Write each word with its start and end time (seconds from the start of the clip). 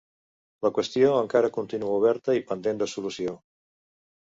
La 0.65 0.71
qüestió 0.77 1.11
encara 1.25 1.51
continua 1.59 1.99
oberta 1.99 2.37
i 2.41 2.45
pendent 2.53 2.83
de 2.83 2.91
solució. 2.97 3.39